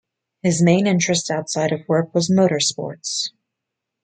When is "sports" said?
2.59-3.33